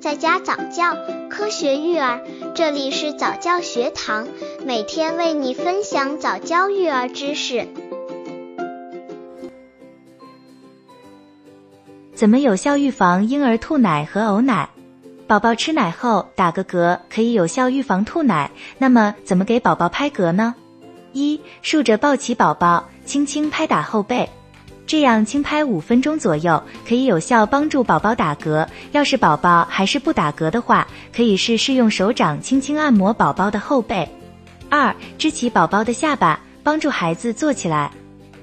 [0.00, 0.96] 在家早教，
[1.28, 2.20] 科学育儿，
[2.54, 4.28] 这里是早教学堂，
[4.64, 7.66] 每天为你分享早教育儿知识。
[12.14, 14.68] 怎么有效预防婴儿吐奶和呕奶？
[15.26, 20.54] 宝宝吃奶后打个嗝可以有效预防吐奶，那么怎么给宝宝拍嗝呢？
[21.12, 24.28] 一，竖着抱起宝宝，轻轻拍打后背。
[24.88, 28.66] 这样轻拍五分钟左右，可以有效帮助宝宝打嗝。
[28.92, 34.08] 要是宝宝还是不打嗝的话，可以试试用手掌轻轻按摩宝宝的后背。
[34.70, 37.90] 二，支起宝宝的下巴，帮助孩子坐起来。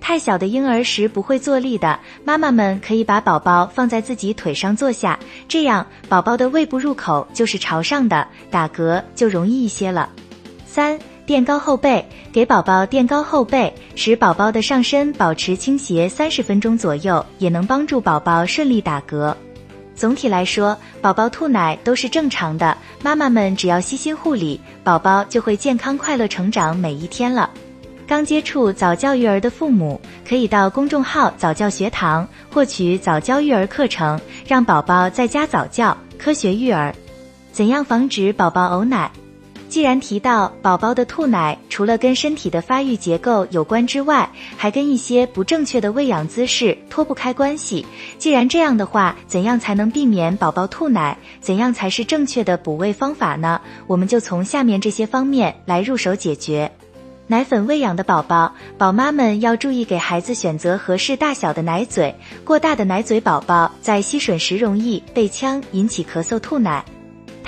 [0.00, 5.18] 太小的婴儿时不会坐立的，妈妈们可以把宝宝放在自己腿上坐下，
[5.48, 10.08] 这样宝宝的胃部入口就是朝上的，打嗝就容易一些了。
[10.64, 11.00] 三。
[11.28, 19.34] 垫高后背，给宝宝垫高后背，使宝宝的上身保持倾斜三十分钟左右，也能帮助宝宝顺利打嗝。
[19.94, 27.50] 总体来说，宝宝吐奶都是正常的，妈妈们只要悉心护理，宝宝就会健康快乐成长每一天了。
[28.06, 36.94] 刚接触早教育儿的父母，可以到公众号早教学堂获取早教育儿课程，让宝宝在家早教，科学育儿。
[37.52, 39.10] 怎样防止宝宝呕奶？
[39.78, 47.86] 既然提到宝宝的吐奶，除了跟身体的发育结构有关之外，还跟一些不正确的喂养姿势脱不开关系。
[48.18, 51.16] 既然这样的话，怎样才能避免宝宝吐奶？
[51.40, 53.60] 怎样才是正确的补喂方法呢？
[53.86, 56.68] 我们就从下面这些方面来入手解决。
[57.28, 62.12] 奶粉喂养的宝宝，宝妈们要注意给孩子选择合适大小的奶嘴。
[62.44, 66.84] 过大的奶嘴宝宝在吸吮时容易被呛，引起咳嗽吐奶。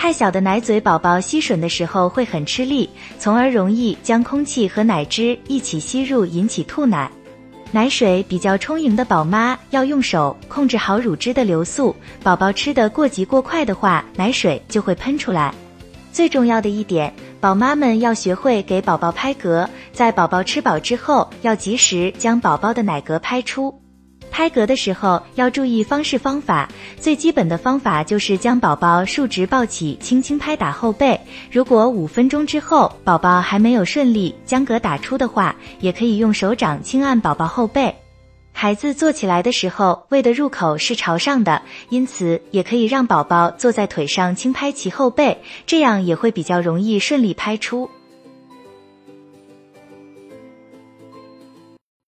[0.00, 7.12] 太小的奶嘴宝宝吸吮的时候会很吃力，从而容易将空气和奶汁一起吸入，引起吐奶。
[7.70, 15.54] 奶水比较充盈的宝妈要用手控制好乳汁的流速，宝宝吃的过急过快的话，奶水就会喷出来。
[16.10, 23.78] 最重要的一点，宝妈们要学会给宝宝拍嗝，在宝宝吃饱之后，要及时将宝宝的奶嗝拍出。
[24.40, 26.66] 拍嗝的时候要注意方式方法，
[26.98, 31.20] 最基本的方法就是将宝宝竖直抱起，轻轻拍打后背。
[31.50, 37.94] 如果五分钟之后宝宝还没有顺利将嗝打出的话，也可以用手掌轻按宝宝后背。
[38.50, 45.36] 孩子坐起来的时候，胃的入口是朝上的，因此也可以让宝宝坐在腿上轻拍其后背，
[45.66, 47.90] 这样也会比较容易顺利拍出。